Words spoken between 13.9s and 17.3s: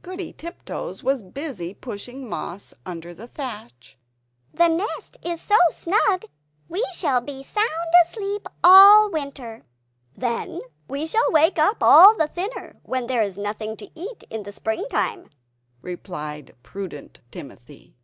eat in spring time," replied prudent